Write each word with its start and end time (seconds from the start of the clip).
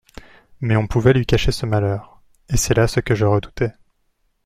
Mais 0.61 0.75
on 0.75 0.87
pouvait 0.87 1.13
lui 1.13 1.27
cacher 1.27 1.51
ce 1.51 1.67
malheur, 1.67 2.23
et 2.49 2.57
c'est 2.57 2.73
là 2.73 2.87
ce 2.87 2.99
que 3.01 3.13
je 3.13 3.23
redoutais. 3.23 3.71